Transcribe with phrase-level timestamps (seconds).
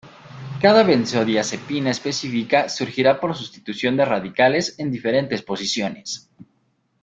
[0.61, 6.27] Cada benzodiazepina específica surgirá por sustitución de radicales en diferentes posiciones.